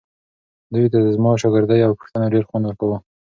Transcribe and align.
دوی 0.73 0.85
ته 0.93 0.99
زما 1.15 1.31
شاګردۍ 1.41 1.79
او 1.83 1.97
پوښتنو 1.99 2.31
ډېر 2.33 2.43
خوند 2.49 2.63
ورکاوو. 2.65 2.97